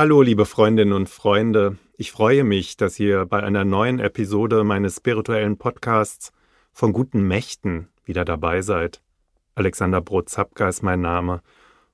Hallo, 0.00 0.22
liebe 0.22 0.46
Freundinnen 0.46 0.94
und 0.94 1.10
Freunde. 1.10 1.76
Ich 1.98 2.10
freue 2.10 2.42
mich, 2.42 2.78
dass 2.78 2.98
ihr 2.98 3.26
bei 3.26 3.42
einer 3.42 3.66
neuen 3.66 3.98
Episode 3.98 4.64
meines 4.64 4.96
spirituellen 4.96 5.58
Podcasts 5.58 6.32
von 6.72 6.94
guten 6.94 7.28
Mächten 7.28 7.88
wieder 8.06 8.24
dabei 8.24 8.62
seid. 8.62 9.02
Alexander 9.56 10.00
Brot-Zapka 10.00 10.70
ist 10.70 10.82
mein 10.82 11.02
Name 11.02 11.42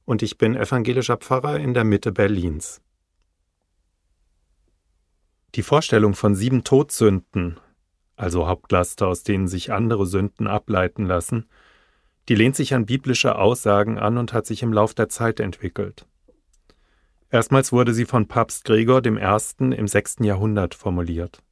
und 0.04 0.22
ich 0.22 0.38
bin 0.38 0.54
evangelischer 0.54 1.16
Pfarrer 1.16 1.58
in 1.58 1.74
der 1.74 1.82
Mitte 1.82 2.12
Berlins. 2.12 2.80
Die 5.57 5.65
Vorstellung 5.65 6.15
von 6.15 6.37
sieben 6.37 6.63
Todsünden, 6.63 7.59
also 8.15 8.47
Hauptlaster, 8.47 9.09
aus 9.09 9.25
denen 9.25 9.49
sich 9.49 9.73
andere 9.73 10.07
Sünden 10.07 10.47
ableiten 10.47 11.07
lassen, 11.07 11.49
die 12.29 12.37
lehnt 12.37 12.54
sich 12.54 12.73
an 12.73 12.87
biblische 12.87 13.35
Aussagen 13.35 13.99
an 13.99 14.17
und 14.17 14.33
hat 14.33 14.47
sich 14.47 14.63
im 14.63 14.73
Lauf 14.73 14.95
der 14.95 15.09
Zeit 15.09 15.41
entwickelt. 15.41 16.07
Erstmals 17.30 17.73
wurde 17.73 17.93
sie 17.93 18.05
von 18.05 18.29
Papst 18.29 18.65
Gregor 18.65 19.05
I. 19.05 19.74
im 19.74 19.88
6. 19.88 20.16
Jahrhundert 20.20 20.74
formuliert. 20.74 21.42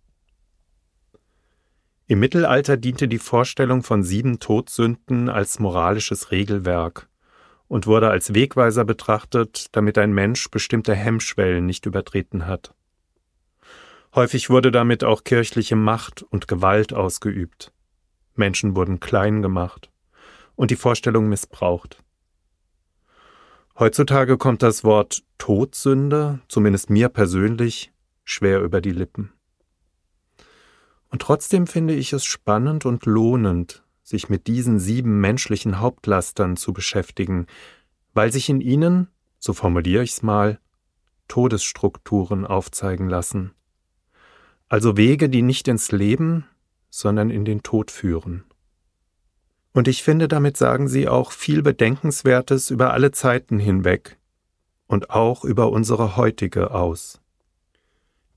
Im 2.06 2.20
Mittelalter 2.20 2.76
diente 2.76 3.08
die 3.08 3.18
Vorstellung 3.18 3.82
von 3.82 4.02
sieben 4.02 4.38
Todsünden 4.38 5.28
als 5.28 5.58
moralisches 5.58 6.30
Regelwerk 6.30 7.08
und 7.66 7.86
wurde 7.86 8.10
als 8.10 8.34
Wegweiser 8.34 8.84
betrachtet, 8.84 9.68
damit 9.72 9.96
ein 9.96 10.12
Mensch 10.12 10.50
bestimmte 10.50 10.94
Hemmschwellen 10.94 11.64
nicht 11.64 11.86
übertreten 11.86 12.46
hat. 12.46 12.74
Häufig 14.14 14.50
wurde 14.50 14.70
damit 14.70 15.02
auch 15.02 15.24
kirchliche 15.24 15.76
Macht 15.76 16.22
und 16.22 16.46
Gewalt 16.46 16.92
ausgeübt. 16.92 17.72
Menschen 18.36 18.76
wurden 18.76 19.00
klein 19.00 19.42
gemacht 19.42 19.90
und 20.54 20.70
die 20.70 20.76
Vorstellung 20.76 21.28
missbraucht. 21.28 22.03
Heutzutage 23.76 24.38
kommt 24.38 24.62
das 24.62 24.84
Wort 24.84 25.24
Todsünde, 25.36 26.38
zumindest 26.46 26.90
mir 26.90 27.08
persönlich, 27.08 27.92
schwer 28.22 28.62
über 28.62 28.80
die 28.80 28.92
Lippen. 28.92 29.32
Und 31.10 31.22
trotzdem 31.22 31.66
finde 31.66 31.94
ich 31.94 32.12
es 32.12 32.24
spannend 32.24 32.86
und 32.86 33.04
lohnend, 33.04 33.82
sich 34.04 34.28
mit 34.28 34.46
diesen 34.46 34.78
sieben 34.78 35.20
menschlichen 35.20 35.80
Hauptlastern 35.80 36.56
zu 36.56 36.72
beschäftigen, 36.72 37.46
weil 38.12 38.32
sich 38.32 38.48
in 38.48 38.60
ihnen, 38.60 39.08
so 39.40 39.52
formuliere 39.52 40.04
ich 40.04 40.12
es 40.12 40.22
mal, 40.22 40.60
Todesstrukturen 41.26 42.46
aufzeigen 42.46 43.08
lassen. 43.08 43.54
Also 44.68 44.96
Wege, 44.96 45.28
die 45.28 45.42
nicht 45.42 45.66
ins 45.66 45.90
Leben, 45.90 46.46
sondern 46.90 47.28
in 47.28 47.44
den 47.44 47.64
Tod 47.64 47.90
führen. 47.90 48.44
Und 49.74 49.88
ich 49.88 50.04
finde, 50.04 50.28
damit 50.28 50.56
sagen 50.56 50.86
sie 50.86 51.08
auch 51.08 51.32
viel 51.32 51.60
Bedenkenswertes 51.60 52.70
über 52.70 52.92
alle 52.92 53.10
Zeiten 53.10 53.58
hinweg 53.58 54.18
und 54.86 55.10
auch 55.10 55.44
über 55.44 55.70
unsere 55.70 56.16
heutige 56.16 56.70
aus. 56.70 57.20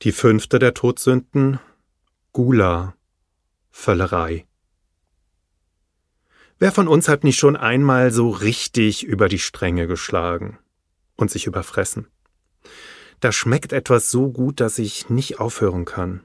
Die 0.02 0.12
fünfte 0.12 0.58
der 0.58 0.74
Todsünden, 0.74 1.60
Gula, 2.34 2.96
Völlerei. 3.70 4.48
Wer 6.58 6.72
von 6.72 6.88
uns 6.88 7.08
hat 7.08 7.24
nicht 7.24 7.38
schon 7.38 7.56
einmal 7.56 8.10
so 8.10 8.32
richtig 8.32 9.04
über 9.04 9.30
die 9.30 9.38
Stränge 9.38 9.86
geschlagen 9.86 10.58
und 11.18 11.30
sich 11.30 11.46
überfressen? 11.46 12.08
Da 13.20 13.32
schmeckt 13.32 13.74
etwas 13.74 14.10
so 14.10 14.32
gut, 14.32 14.60
dass 14.60 14.80
ich 14.80 15.12
nicht 15.12 15.40
aufhören 15.40 15.86
kann. 15.86 16.24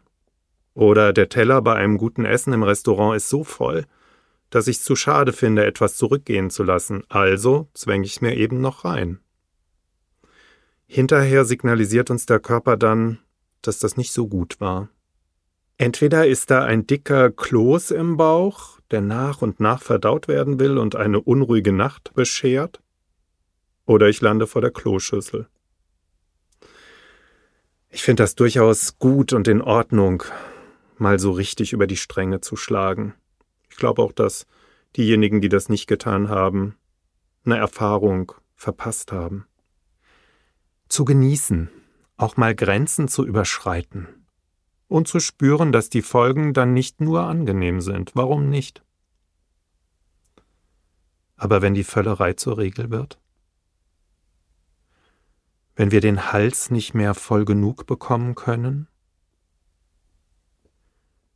Oder 0.73 1.13
der 1.13 1.29
Teller 1.29 1.61
bei 1.61 1.75
einem 1.75 1.99
guten 1.99 2.25
Essen 2.25 2.55
im 2.55 2.63
Restaurant 2.63 3.15
ist 3.15 3.29
so 3.29 3.45
voll, 3.45 3.85
dass 4.53 4.69
ich 4.69 4.77
es 4.77 4.85
zu 4.85 4.97
schade 4.97 5.33
finde, 5.33 5.65
etwas 5.65 5.97
zurückgehen 5.97 6.51
zu 6.51 6.63
lassen, 6.63 7.05
also 7.09 7.71
zwänge 7.73 8.05
ich 8.05 8.21
mir 8.21 8.37
eben 8.37 8.61
noch 8.61 8.85
rein. 8.85 9.19
Hinterher 10.87 11.47
signalisiert 11.47 12.11
uns 12.11 12.27
der 12.27 12.39
Körper 12.39 12.77
dann, 12.77 13.19
dass 13.63 13.79
das 13.79 13.97
nicht 13.97 14.13
so 14.13 14.29
gut 14.29 14.61
war. 14.61 14.91
Entweder 15.79 16.27
ist 16.27 16.51
da 16.51 16.65
ein 16.65 16.87
dicker 16.87 17.31
Kloß 17.31 17.93
im 17.93 18.19
Bauch, 18.19 18.79
der 18.91 19.01
nach 19.01 19.41
und 19.41 19.59
nach 19.59 19.83
verdaut 19.83 20.29
werden 20.29 20.61
will 20.61 20.77
und 20.77 20.97
eine 20.97 21.23
unruhige 21.23 21.73
Nacht 21.73 22.13
beschert, 22.13 22.83
oder 23.87 24.11
ich 24.11 24.21
lande 24.21 24.47
vor 24.47 24.61
der 24.61 24.71
Kloschüssel. 24.71 25.49
Ich 27.89 28.03
finde 28.03 28.23
das 28.23 28.35
durchaus 28.35 28.99
gut 28.99 29.33
und 29.33 29.49
in 29.49 29.63
Ordnung, 29.63 30.25
mal 30.99 31.19
so 31.19 31.31
richtig 31.31 31.73
über 31.73 31.87
die 31.87 31.97
Stränge 31.97 32.43
zu 32.43 32.55
schlagen. 32.55 33.15
Ich 33.73 33.79
glaube 33.79 34.03
auch, 34.03 34.13
dass 34.13 34.47
diejenigen, 34.97 35.41
die 35.41 35.49
das 35.49 35.71
nicht 35.71 35.87
getan 35.87 36.29
haben, 36.29 36.77
eine 37.45 37.57
Erfahrung 37.57 38.33
verpasst 38.55 39.13
haben. 39.13 39.47
Zu 40.89 41.07
genießen, 41.07 41.71
auch 42.19 42.37
mal 42.37 42.55
Grenzen 42.55 43.09
zu 43.09 43.25
überschreiten 43.25 44.27
und 44.89 45.09
zu 45.09 45.21
spüren, 45.21 45.73
dass 45.73 45.89
die 45.89 46.03
Folgen 46.03 46.53
dann 46.53 46.75
nicht 46.75 47.01
nur 47.01 47.23
angenehm 47.23 47.81
sind. 47.81 48.13
Warum 48.15 48.51
nicht? 48.51 48.85
Aber 51.37 51.63
wenn 51.63 51.73
die 51.73 51.83
Völlerei 51.83 52.35
zur 52.35 52.59
Regel 52.59 52.91
wird? 52.91 53.19
Wenn 55.75 55.91
wir 55.91 56.03
den 56.03 56.31
Hals 56.31 56.71
nicht 56.71 56.93
mehr 56.93 57.15
voll 57.15 57.47
genug 57.47 57.87
bekommen 57.87 58.35
können? 58.35 58.87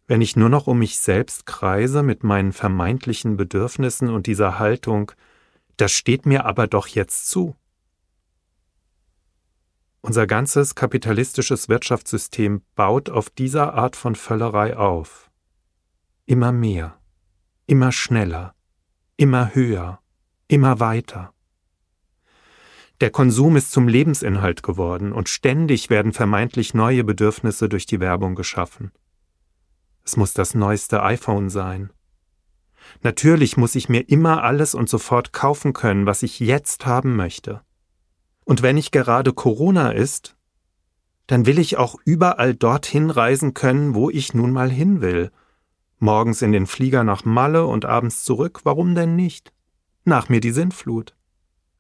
Wenn 0.07 0.21
ich 0.21 0.37
nur 0.37 0.49
noch 0.49 0.67
um 0.67 0.79
mich 0.79 0.99
selbst 0.99 1.47
kreise 1.47 2.03
mit 2.03 2.23
meinen 2.23 2.53
vermeintlichen 2.53 3.37
Bedürfnissen 3.37 4.09
und 4.09 4.27
dieser 4.27 4.59
Haltung, 4.59 5.13
das 5.77 5.93
steht 5.93 6.27
mir 6.27 6.45
aber 6.45 6.67
doch 6.67 6.87
jetzt 6.87 7.29
zu. 7.29 7.57
Unser 10.01 10.29
ganzes 10.29 10.77
kapitalistisches 10.77 11.69
Wirtschaftssystem 11.69 12.63
baut 12.77 13.11
auf 13.11 13.29
dieser 13.29 13.75
Art 13.75 13.97
von 13.97 14.15
Völlerei 14.15 14.77
auf. 14.77 15.31
Immer 16.27 16.53
mehr, 16.53 16.97
immer 17.67 17.91
schneller, 17.91 18.55
immer 19.17 19.55
höher, 19.55 20.01
immer 20.47 20.79
weiter. 20.79 21.33
Der 23.01 23.11
Konsum 23.11 23.57
ist 23.57 23.73
zum 23.73 23.89
Lebensinhalt 23.89 24.63
geworden 24.63 25.13
und 25.13 25.29
ständig 25.29 25.91
werden 25.91 26.13
vermeintlich 26.13 26.73
neue 26.73 27.05
Bedürfnisse 27.05 27.69
durch 27.69 27.85
die 27.85 28.01
Werbung 28.01 28.37
geschaffen. 28.37 28.93
Es 30.07 30.17
muss 30.17 30.33
das 30.33 30.55
neueste 30.55 31.03
iPhone 31.03 31.51
sein. 31.51 31.91
Natürlich 33.03 33.57
muss 33.57 33.75
ich 33.75 33.89
mir 33.89 34.09
immer 34.09 34.45
alles 34.45 34.73
und 34.77 34.89
sofort 34.89 35.33
kaufen 35.33 35.73
können, 35.73 36.07
was 36.07 36.23
ich 36.23 36.39
jetzt 36.39 36.87
haben 36.87 37.17
möchte. 37.17 37.61
Und 38.45 38.63
wenn 38.63 38.77
nicht 38.77 38.93
gerade 38.93 39.33
Corona 39.33 39.91
ist, 39.91 40.37
dann 41.27 41.45
will 41.45 41.59
ich 41.59 41.77
auch 41.77 41.97
überall 42.05 42.55
dorthin 42.55 43.11
reisen 43.11 43.53
können, 43.53 43.97
wo 43.97 44.09
ich 44.09 44.33
nun 44.33 44.53
mal 44.53 44.71
hin 44.71 45.01
will. 45.01 45.33
Morgens 45.99 46.41
in 46.41 46.53
den 46.53 46.69
Flieger 46.69 47.03
nach 47.03 47.25
Malle 47.25 47.67
und 47.67 47.85
abends 47.85 48.23
zurück, 48.23 48.61
warum 48.63 48.95
denn 48.95 49.17
nicht? 49.17 49.53
Nach 50.05 50.29
mir 50.29 50.41
die 50.41 50.53
Sintflut. 50.53 51.17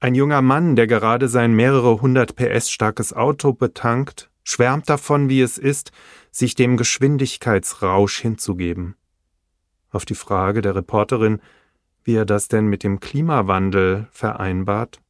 Ein 0.00 0.16
junger 0.16 0.42
Mann, 0.42 0.74
der 0.74 0.88
gerade 0.88 1.28
sein 1.28 1.54
mehrere 1.54 2.00
hundert 2.00 2.34
PS 2.34 2.72
starkes 2.72 3.12
Auto 3.12 3.52
betankt, 3.52 4.30
schwärmt 4.46 4.88
davon, 4.88 5.28
wie 5.28 5.40
es 5.40 5.58
ist, 5.58 5.90
sich 6.30 6.54
dem 6.54 6.76
Geschwindigkeitsrausch 6.76 8.20
hinzugeben. 8.20 8.94
Auf 9.90 10.04
die 10.04 10.14
Frage 10.14 10.62
der 10.62 10.76
Reporterin, 10.76 11.40
wie 12.04 12.14
er 12.14 12.24
das 12.24 12.46
denn 12.46 12.66
mit 12.66 12.84
dem 12.84 13.00
Klimawandel 13.00 14.06
vereinbart, 14.12 15.00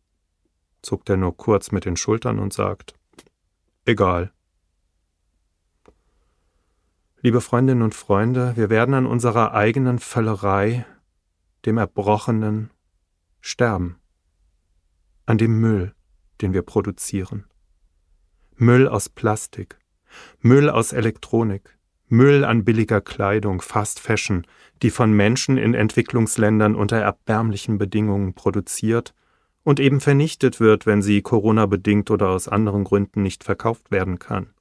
zuckt 0.80 1.10
er 1.10 1.18
nur 1.18 1.36
kurz 1.36 1.70
mit 1.70 1.84
den 1.84 1.96
Schultern 1.96 2.38
und 2.38 2.54
sagt, 2.54 2.94
egal. 3.84 4.32
Liebe 7.20 7.42
Freundinnen 7.42 7.82
und 7.82 7.94
Freunde, 7.94 8.56
wir 8.56 8.70
werden 8.70 8.94
an 8.94 9.04
unserer 9.04 9.52
eigenen 9.52 9.98
Völlerei, 9.98 10.86
dem 11.66 11.76
Erbrochenen, 11.76 12.70
sterben. 13.40 13.98
An 15.26 15.36
dem 15.36 15.60
Müll, 15.60 15.94
den 16.40 16.54
wir 16.54 16.62
produzieren. 16.62 17.44
Müll 18.58 18.88
aus 18.88 19.10
Plastik, 19.10 19.76
Müll 20.40 20.70
aus 20.70 20.94
Elektronik, 20.94 21.76
Müll 22.08 22.42
an 22.42 22.64
billiger 22.64 23.02
Kleidung, 23.02 23.60
Fast 23.60 24.00
Fashion, 24.00 24.46
die 24.80 24.88
von 24.88 25.12
Menschen 25.12 25.58
in 25.58 25.74
Entwicklungsländern 25.74 26.74
unter 26.74 26.96
erbärmlichen 26.96 27.76
Bedingungen 27.76 28.32
produziert 28.32 29.12
und 29.62 29.78
eben 29.78 30.00
vernichtet 30.00 30.58
wird, 30.58 30.86
wenn 30.86 31.02
sie 31.02 31.20
Corona-bedingt 31.20 32.10
oder 32.10 32.30
aus 32.30 32.48
anderen 32.48 32.84
Gründen 32.84 33.22
nicht 33.22 33.44
verkauft 33.44 33.90
werden 33.90 34.18
kann. 34.18 34.54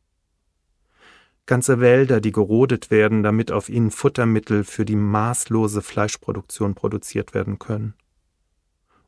Ganze 1.46 1.80
Wälder, 1.80 2.20
die 2.20 2.34
gerodet 2.34 2.92
werden, 2.92 3.24
damit 3.24 3.50
auf 3.50 3.70
ihnen 3.70 3.92
Futtermittel 3.92 4.66
für 4.66 4.84
die 4.84 4.98
maßlose 4.98 5.82
Fleischproduktion 5.82 6.76
produziert 6.76 7.34
werden 7.34 7.60
können. 7.60 7.94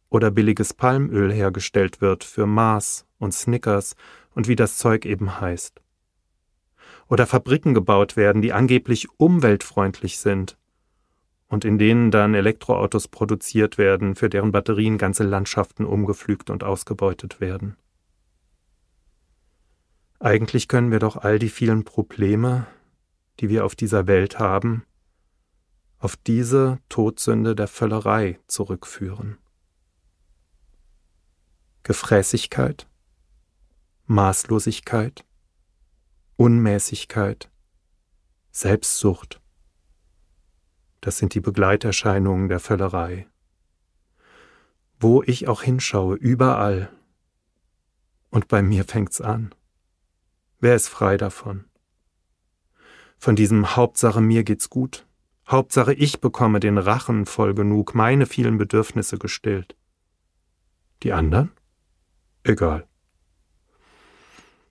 Oder 0.10 0.32
billiges 0.32 0.74
Palmöl 0.74 1.34
hergestellt 1.34 2.00
wird 2.00 2.24
für 2.24 2.46
Mars 2.46 3.06
und 3.20 3.34
Snickers 3.34 3.96
und 4.38 4.48
wie 4.48 4.56
das 4.56 4.78
Zeug 4.78 5.04
eben 5.08 5.42
heißt 5.42 5.82
oder 7.08 7.26
Fabriken 7.26 7.74
gebaut 7.74 8.16
werden, 8.16 8.44
die 8.44 8.54
angeblich 8.54 9.08
umweltfreundlich 9.18 10.20
sind 10.20 10.60
und 11.48 11.66
in 11.66 11.80
denen 11.80 12.12
dann 12.12 12.36
Elektroautos 12.36 13.08
produziert 13.08 13.80
werden, 13.80 14.14
für 14.16 14.30
deren 14.30 14.52
Batterien 14.52 15.00
ganze 15.00 15.24
Landschaften 15.24 15.86
umgepflügt 15.86 16.52
und 16.52 16.64
ausgebeutet 16.64 17.42
werden. 17.42 17.78
Eigentlich 20.20 20.68
können 20.68 20.92
wir 20.92 21.00
doch 21.00 21.16
all 21.16 21.40
die 21.40 21.50
vielen 21.50 21.84
Probleme, 21.84 22.68
die 23.40 23.50
wir 23.50 23.66
auf 23.66 23.76
dieser 23.76 24.06
Welt 24.06 24.38
haben, 24.38 24.84
auf 25.98 26.16
diese 26.16 26.78
Todsünde 26.90 27.56
der 27.56 27.68
Völlerei 27.68 28.40
zurückführen. 28.46 29.40
Gefräßigkeit, 31.82 32.88
Maßlosigkeit, 34.08 35.26
Unmäßigkeit, 36.38 37.52
Selbstsucht, 38.52 39.42
das 41.02 41.18
sind 41.18 41.34
die 41.34 41.42
Begleiterscheinungen 41.42 42.48
der 42.48 42.60
Völlerei. 42.60 43.28
Wo 45.00 45.24
ich 45.24 45.48
auch 45.48 45.62
hinschaue, 45.62 46.16
überall. 46.16 46.90
Und 48.30 48.48
bei 48.48 48.62
mir 48.62 48.86
fängt's 48.86 49.20
an. 49.20 49.54
Wer 50.60 50.76
ist 50.76 50.88
frei 50.88 51.18
davon? 51.18 51.66
Von 53.18 53.36
diesem 53.36 53.76
Hauptsache 53.76 54.22
mir 54.22 54.44
geht's 54.44 54.70
gut. 54.70 55.06
Hauptsache 55.48 55.94
ich 55.94 56.22
bekomme 56.22 56.60
den 56.60 56.78
Rachen 56.78 57.26
voll 57.26 57.54
genug, 57.54 57.94
meine 57.94 58.26
vielen 58.26 58.58
Bedürfnisse 58.58 59.18
gestillt. 59.18 59.76
Die 61.04 61.14
anderen? 61.14 61.52
Egal. 62.44 62.88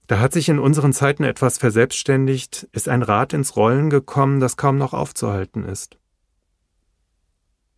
Da 0.07 0.21
hat 0.21 0.33
sich 0.33 0.49
in 0.49 0.59
unseren 0.59 0.93
Zeiten 0.93 1.25
etwas 1.25 1.59
verselbstständigt, 1.59 2.69
ist 2.73 2.89
ein 2.89 3.03
Rad 3.03 3.33
ins 3.33 3.57
Rollen 3.57 3.91
gekommen, 3.91 4.39
das 4.39 4.57
kaum 4.57 4.79
noch 4.79 4.93
aufzuhalten 4.93 5.65
ist. 5.65 5.99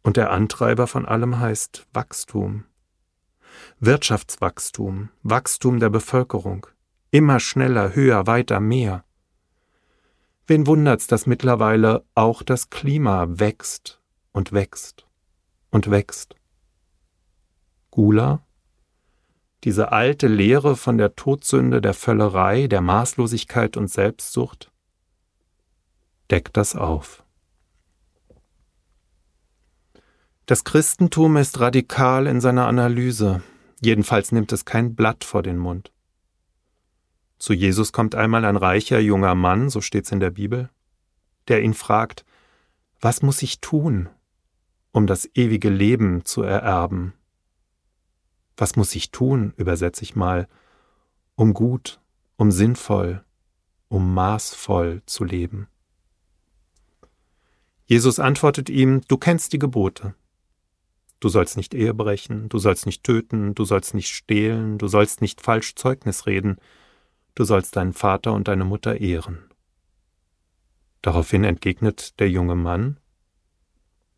Und 0.03 0.17
der 0.17 0.31
Antreiber 0.31 0.87
von 0.87 1.07
allem 1.07 1.39
heißt 1.39 1.87
Wachstum. 1.93 2.65
Wirtschaftswachstum, 3.81 5.09
Wachstum 5.23 5.81
der 5.81 5.91
Bevölkerung. 5.91 6.67
Immer 7.11 7.41
schneller, 7.41 7.95
höher, 7.95 8.27
weiter, 8.27 8.61
mehr. 8.61 9.05
Wen 10.47 10.67
wundert's, 10.67 11.07
dass 11.07 11.27
mittlerweile 11.27 12.05
auch 12.15 12.43
das 12.43 12.71
Klima 12.71 13.27
wächst 13.29 14.01
und 14.33 14.53
wächst 14.53 15.07
und 15.71 15.91
wächst? 15.91 16.37
Gula? 17.91 18.47
Diese 19.65 19.93
alte 19.93 20.29
Lehre 20.29 20.77
von 20.77 20.99
der 20.99 21.17
Todsünde, 21.17 21.81
der 21.81 21.95
Völlerei, 21.95 22.69
der 22.69 22.81
Maßlosigkeit 22.81 23.77
und 23.77 23.89
Selbstsucht 23.89 24.71
deckt 26.31 26.57
das 26.57 26.77
auf. 26.77 27.25
Das 30.47 30.65
Christentum 30.65 31.37
ist 31.37 31.61
radikal 31.61 32.27
in 32.27 32.41
seiner 32.41 32.67
Analyse, 32.67 33.43
jedenfalls 33.81 34.33
nimmt 34.33 34.53
es 34.53 34.65
kein 34.65 34.95
Blatt 34.95 35.25
vor 35.25 35.43
den 35.43 35.59
Mund. 35.59 35.93
Zu 37.39 37.53
Jesus 37.53 37.93
kommt 37.93 38.15
einmal 38.15 38.45
ein 38.45 38.57
reicher 38.57 38.99
junger 38.99 39.35
Mann, 39.35 39.69
so 39.69 39.81
steht's 39.81 40.11
in 40.11 40.21
der 40.21 40.31
Bibel, 40.31 40.71
der 41.49 41.63
ihn 41.63 41.75
fragt, 41.75 42.25
was 43.01 43.23
muss 43.23 43.43
ich 43.43 43.61
tun, 43.61 44.09
um 44.93 45.07
das 45.07 45.29
ewige 45.35 45.69
Leben 45.69 46.25
zu 46.25 46.43
ererben? 46.43 47.13
Was 48.59 48.75
muss 48.75 48.93
ich 48.97 49.13
tun, 49.13 49.55
übersetze 49.57 50.03
ich 50.03 50.17
mal, 50.17 50.49
um 51.37 51.55
gut, 51.55 52.01
um 52.37 52.51
sinnvoll, 52.51 53.25
um 53.87 54.13
maßvoll 54.15 55.03
zu 55.07 55.23
leben? 55.23 55.69
Jesus 57.87 58.19
antwortet 58.19 58.69
ihm, 58.69 59.03
du 59.07 59.17
kennst 59.17 59.53
die 59.53 59.61
Gebote. 59.61 60.15
Du 61.21 61.29
sollst 61.29 61.57
nicht 61.57 61.73
Ehe 61.73 61.95
brechen, 61.95 62.49
du 62.49 62.59
sollst 62.59 62.85
nicht 62.85 63.05
töten, 63.05 63.55
du 63.55 63.65
sollst 63.65 63.95
nicht 63.95 64.09
stehlen, 64.09 64.77
du 64.77 64.89
sollst 64.89 65.23
nicht 65.23 65.41
falsch 65.41 65.77
Zeugnis 65.77 66.27
reden, 66.27 66.57
du 67.37 67.45
sollst 67.45 67.77
deinen 67.77 67.93
Vater 67.93 68.33
und 68.33 68.49
deine 68.49 68.65
Mutter 68.65 69.01
ehren. 69.01 69.39
Daraufhin 71.01 71.45
entgegnet 71.45 72.19
der 72.19 72.29
junge 72.29 72.57
Mann, 72.57 72.99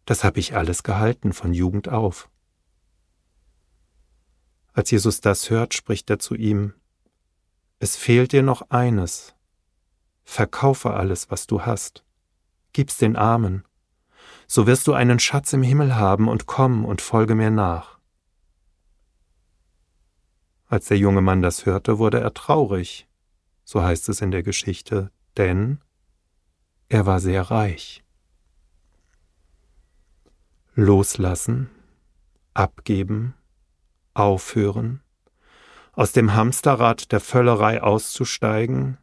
das 0.07 0.25
habe 0.25 0.41
ich 0.41 0.57
alles 0.57 0.83
gehalten 0.83 1.35
von 1.35 1.53
Jugend 1.53 1.91
auf. 1.91 2.30
Als 4.73 4.91
Jesus 4.91 5.21
das 5.21 5.51
hört, 5.51 5.75
spricht 5.75 6.11
er 6.11 6.19
zu 6.19 6.35
ihm, 6.35 6.75
es 7.79 7.97
fehlt 7.97 8.33
dir 8.33 8.43
noch 8.43 8.71
eines, 8.71 9.35
verkaufe 10.23 10.93
alles, 10.93 11.31
was 11.31 11.47
du 11.47 11.63
hast, 11.63 12.05
gib's 12.73 12.99
den 12.99 13.17
Armen, 13.17 13.65
so 14.47 14.67
wirst 14.67 14.87
du 14.87 14.93
einen 14.93 15.19
Schatz 15.19 15.53
im 15.53 15.63
Himmel 15.63 15.97
haben 15.97 16.29
und 16.29 16.47
komm 16.47 16.85
und 16.85 17.01
folge 17.01 17.35
mir 17.35 17.51
nach. 17.51 17.99
Als 20.67 20.87
der 20.87 20.99
junge 20.99 21.21
Mann 21.21 21.43
das 21.43 21.67
hörte, 21.67 21.99
wurde 21.99 22.21
er 22.21 22.33
traurig, 22.33 23.09
so 23.65 23.83
heißt 23.83 24.09
es 24.09 24.21
in 24.21 24.31
der 24.31 24.43
Geschichte, 24.43 25.11
denn 25.37 25.81
er 26.89 27.07
war 27.07 27.19
sehr 27.19 27.43
reich. 27.43 28.05
Loslassen, 30.75 31.71
abgeben, 32.55 33.35
aufhören, 34.21 35.01
aus 35.93 36.13
dem 36.13 36.35
Hamsterrad 36.35 37.13
der 37.13 37.21
Völlerei 37.21 37.83
auszusteigen, 37.83 38.99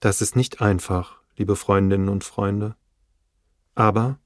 das 0.00 0.20
ist 0.20 0.36
nicht 0.36 0.60
einfach, 0.60 1.18
liebe 1.36 1.56
Freundinnen 1.56 2.08
und 2.08 2.24
Freunde. 2.24 2.76
Aber 3.74 4.18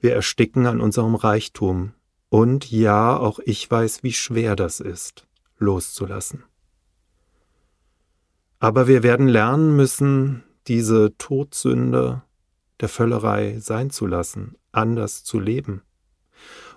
wir 0.00 0.14
ersticken 0.14 0.66
an 0.66 0.80
unserem 0.80 1.14
Reichtum. 1.14 1.92
Und 2.28 2.70
ja, 2.70 3.16
auch 3.16 3.38
ich 3.40 3.70
weiß, 3.70 4.02
wie 4.02 4.12
schwer 4.12 4.54
das 4.54 4.80
ist, 4.80 5.26
loszulassen. 5.58 6.44
Aber 8.60 8.86
wir 8.86 9.02
werden 9.02 9.28
lernen 9.28 9.76
müssen, 9.76 10.44
diese 10.66 11.16
Todsünde 11.16 12.22
der 12.80 12.88
Völlerei 12.88 13.58
sein 13.60 13.90
zu 13.90 14.06
lassen, 14.06 14.56
anders 14.72 15.24
zu 15.24 15.40
leben. 15.40 15.82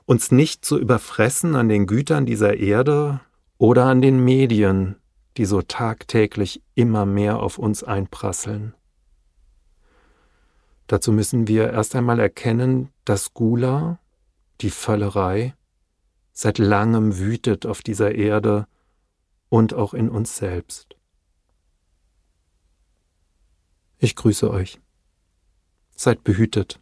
Uns 0.06 0.32
nicht 0.32 0.66
zu 0.66 0.80
überfressen 0.80 1.56
an 1.56 1.70
den 1.70 1.88
Gütern 1.88 2.26
dieser 2.26 2.58
Erde 2.58 3.22
oder 3.58 3.86
an 3.86 4.02
den 4.02 4.24
Medien, 4.24 4.96
die 5.38 5.46
so 5.46 5.62
tagtäglich 5.62 6.62
immer 6.76 7.06
mehr 7.06 7.40
auf 7.40 7.58
uns 7.58 7.84
einprasseln. 7.84 8.74
Dazu 10.88 11.12
müssen 11.12 11.48
wir 11.48 11.72
erst 11.72 11.96
einmal 11.96 12.20
erkennen, 12.20 12.90
dass 13.06 13.34
Gula, 13.34 14.00
die 14.60 14.72
Völlerei, 14.72 15.56
seit 16.34 16.58
langem 16.58 17.18
wütet 17.18 17.66
auf 17.66 17.82
dieser 17.82 18.14
Erde 18.14 18.68
und 19.48 19.74
auch 19.74 19.94
in 19.94 20.10
uns 20.10 20.36
selbst. 20.36 20.96
Ich 24.00 24.16
grüße 24.16 24.50
euch. 24.50 24.82
Seid 25.96 26.24
behütet. 26.24 26.80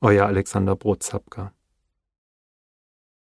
Euer 0.00 0.26
Alexander 0.26 0.76
Brotzapka. 0.76 1.52